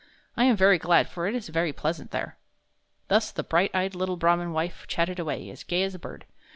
[0.35, 2.35] I am very glad; for it is very pleasant there."
[3.07, 6.25] Thus the bright eyed little Brahman wife chatted away, as gay as a bird.